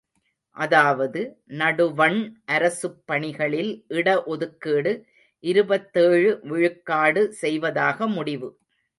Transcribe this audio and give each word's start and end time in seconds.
அதாவது, 0.57 1.19
நடுவண் 1.55 2.17
அரசுப் 2.47 3.03
பணிகளில் 3.05 3.69
இட 3.91 4.07
ஒதுக்கீடு 4.25 4.93
இருபத்தேழு 5.43 6.31
விழுக்காடு 6.43 7.23
செய்வதாக 7.41 8.07
முடிவு. 8.07 8.49